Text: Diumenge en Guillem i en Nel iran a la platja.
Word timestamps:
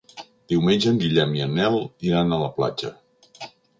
Diumenge 0.53 0.87
en 0.93 0.97
Guillem 1.03 1.35
i 1.39 1.43
en 1.47 1.53
Nel 1.59 1.77
iran 2.09 2.33
a 2.33 2.41
la 2.45 2.49
platja. 2.57 2.93